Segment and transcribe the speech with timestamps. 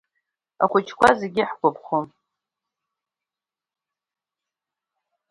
[0.63, 2.07] Ахәыҷқәа зегь иаҳгәаԥхон…